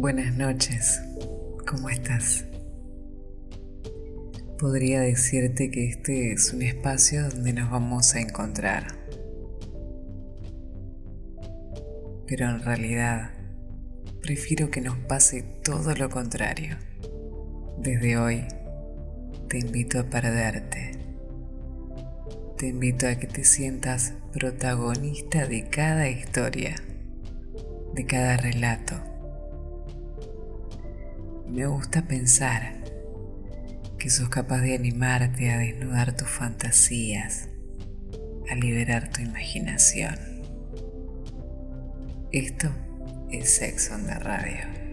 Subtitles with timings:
[0.00, 0.98] Buenas noches,
[1.68, 2.46] ¿cómo estás?
[4.58, 8.86] Podría decirte que este es un espacio donde nos vamos a encontrar.
[12.26, 13.32] Pero en realidad,
[14.22, 16.78] prefiero que nos pase todo lo contrario.
[17.76, 18.44] Desde hoy,
[19.50, 20.92] te invito a perderte.
[22.56, 26.76] Te invito a que te sientas protagonista de cada historia,
[27.92, 29.09] de cada relato.
[31.50, 32.74] Me gusta pensar
[33.98, 37.48] que sos capaz de animarte a desnudar tus fantasías,
[38.48, 40.14] a liberar tu imaginación.
[42.30, 42.70] Esto
[43.32, 44.89] es Sexo en la Radio.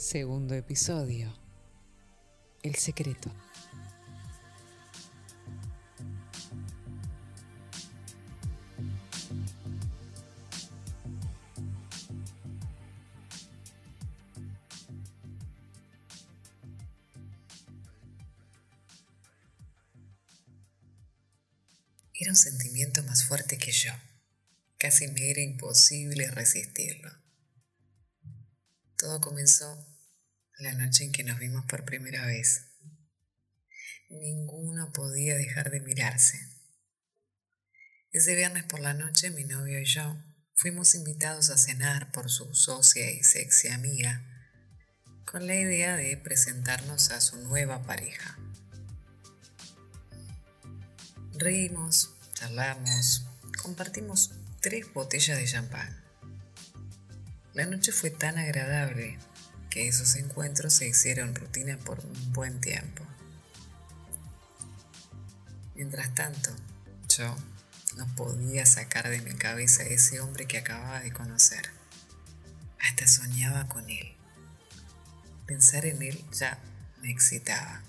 [0.00, 1.30] Segundo episodio.
[2.62, 3.30] El secreto.
[22.14, 23.92] Era un sentimiento más fuerte que yo.
[24.78, 27.12] Casi me era imposible resistirlo.
[28.96, 29.89] Todo comenzó
[30.60, 32.66] la noche en que nos vimos por primera vez.
[34.10, 36.38] Ninguno podía dejar de mirarse.
[38.12, 40.22] Ese viernes por la noche mi novio y yo
[40.54, 44.22] fuimos invitados a cenar por su socia y sexy amiga,
[45.24, 48.36] con la idea de presentarnos a su nueva pareja.
[51.34, 53.24] Reímos, charlamos,
[53.62, 56.04] compartimos tres botellas de champán.
[57.54, 59.18] La noche fue tan agradable
[59.70, 63.04] que esos encuentros se hicieron rutina por un buen tiempo.
[65.74, 66.50] Mientras tanto,
[67.08, 67.34] yo
[67.96, 71.70] no podía sacar de mi cabeza ese hombre que acababa de conocer.
[72.80, 74.14] Hasta soñaba con él.
[75.46, 76.58] Pensar en él ya
[77.00, 77.82] me excitaba.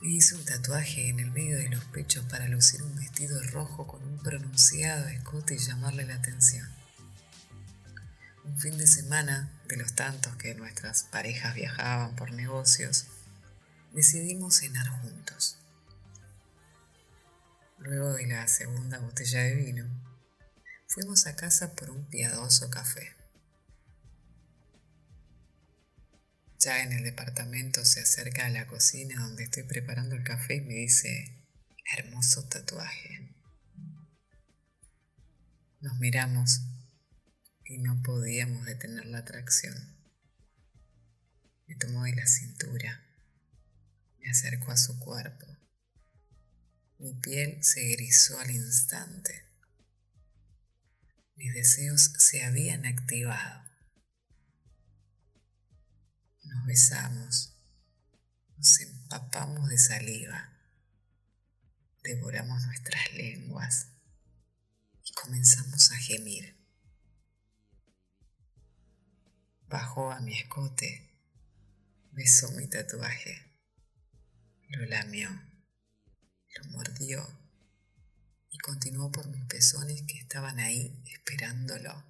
[0.00, 3.86] Me hice un tatuaje en el medio de los pechos para lucir un vestido rojo
[3.86, 6.68] con un pronunciado escote y llamarle la atención.
[8.46, 13.06] Un fin de semana, de los tantos que nuestras parejas viajaban por negocios,
[13.92, 15.58] decidimos cenar juntos.
[17.78, 19.84] Luego de la segunda botella de vino,
[20.86, 23.16] fuimos a casa por un piadoso café.
[26.60, 30.60] Ya en el departamento se acerca a la cocina donde estoy preparando el café y
[30.60, 31.44] me dice,
[31.96, 33.34] hermoso tatuaje.
[35.80, 36.60] Nos miramos
[37.68, 39.96] y no podíamos detener la atracción.
[41.66, 43.04] Me tomó de la cintura,
[44.20, 45.46] me acercó a su cuerpo.
[46.98, 49.44] Mi piel se erizó al instante.
[51.34, 53.64] Mis deseos se habían activado.
[56.44, 57.58] Nos besamos,
[58.56, 60.56] nos empapamos de saliva,
[62.04, 63.88] devoramos nuestras lenguas
[65.04, 66.55] y comenzamos a gemir.
[69.68, 71.10] Bajó a mi escote,
[72.12, 73.52] besó mi tatuaje,
[74.68, 77.26] lo lamió, lo mordió
[78.50, 82.04] y continuó por mis pezones que estaban ahí esperándolo.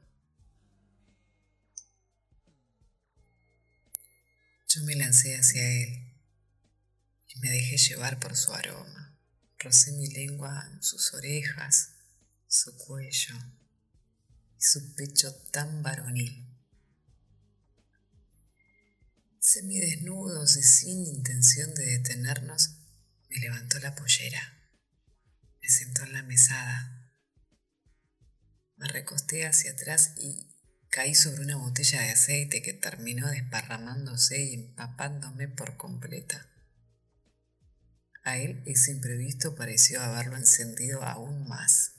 [4.69, 6.13] Yo me lancé hacia él
[7.27, 9.19] y me dejé llevar por su aroma.
[9.59, 11.95] Rocé mi lengua en sus orejas,
[12.47, 13.35] su cuello
[14.59, 16.56] y su pecho tan varonil.
[19.49, 22.81] Semidesnudos y sin intención de detenernos,
[23.31, 24.43] me levantó la pollera.
[25.63, 27.13] Me sentó en la mesada.
[28.75, 30.53] Me recosté hacia atrás y
[30.89, 36.45] caí sobre una botella de aceite que terminó desparramándose y empapándome por completa.
[38.25, 41.93] A él ese imprevisto pareció haberlo encendido aún más.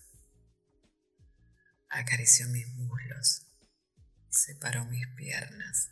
[1.87, 3.47] Acarició mis muslos,
[4.29, 5.91] separó mis piernas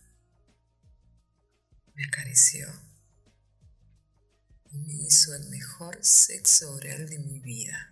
[1.96, 2.68] me acarició
[4.70, 7.92] y me hizo el mejor sexo oral de mi vida.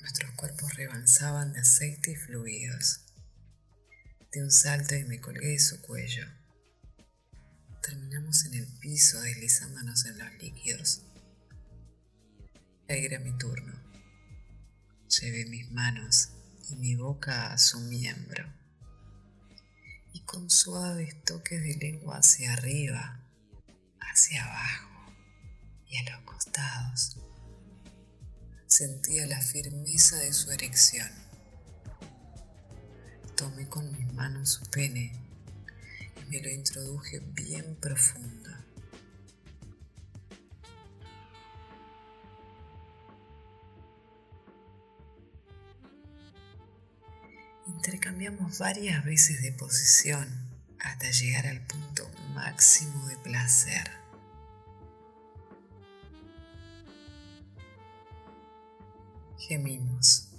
[0.00, 3.00] Nuestros cuerpos rebansaban de aceite y fluidos.
[4.32, 6.26] De un salto y me colgué de su cuello.
[7.82, 11.02] Terminamos en el piso deslizándonos en los líquidos.
[12.88, 13.74] Ahí era mi turno.
[15.20, 16.28] Llevé mis manos
[16.70, 18.57] y mi boca a su miembro.
[20.18, 23.20] Y con suaves toques de lengua hacia arriba,
[24.00, 25.14] hacia abajo
[25.86, 27.18] y a los costados,
[28.66, 31.08] sentía la firmeza de su erección.
[33.36, 35.12] Tomé con mis manos su pene
[36.20, 38.50] y me lo introduje bien profundo.
[48.18, 50.26] Intercambiamos varias veces de posición
[50.80, 53.88] hasta llegar al punto máximo de placer.
[59.38, 60.30] Gemimos,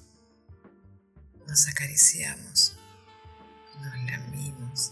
[1.48, 2.78] nos acariciamos,
[3.82, 4.92] nos lamimos,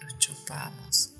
[0.00, 1.12] nos chupamos,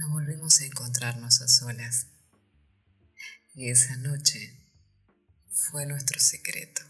[0.00, 2.06] Nos volvimos a encontrarnos a solas.
[3.54, 4.58] Y esa noche
[5.50, 6.80] fue nuestro secreto.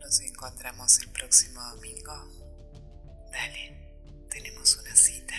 [0.00, 2.43] Nos encontramos el próximo domingo.
[3.34, 3.72] Dale,
[4.30, 5.34] tenemos una cita.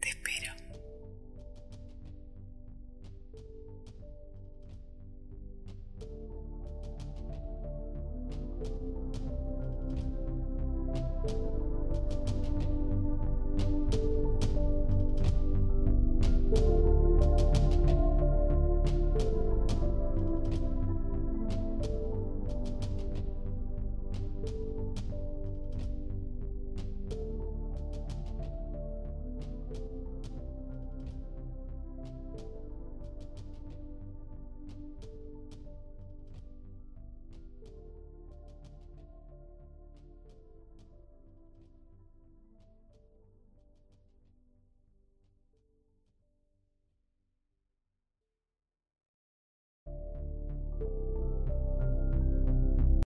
[0.00, 0.54] Te espero.